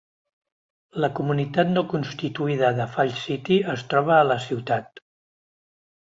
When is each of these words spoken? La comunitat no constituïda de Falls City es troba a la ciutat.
La 1.03 1.09
comunitat 1.17 1.67
no 1.73 1.83
constituïda 1.91 2.71
de 2.79 2.87
Falls 2.95 3.19
City 3.25 3.57
es 3.75 3.83
troba 3.91 4.15
a 4.23 4.25
la 4.31 4.39
ciutat. 4.47 5.03